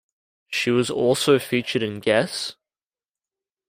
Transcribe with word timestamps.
She 0.47 0.71
was 0.71 0.89
also 0.89 1.37
featured 1.37 1.83
in 1.83 1.99
Guess? 1.99 2.55